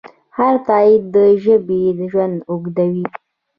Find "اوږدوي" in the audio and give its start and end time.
2.49-3.05